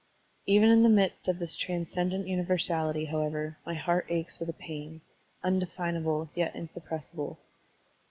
Even 0.47 0.69
in 0.69 0.81
the 0.81 0.89
midst 0.89 1.27
of 1.27 1.37
this 1.37 1.55
transcendent 1.55 2.27
universality, 2.27 3.05
however, 3.05 3.59
my 3.67 3.75
heart 3.75 4.07
aches 4.09 4.39
with 4.39 4.49
a 4.49 4.53
pain, 4.53 5.01
undefinable 5.43 6.27
yet 6.33 6.55
insuppressible. 6.55 7.37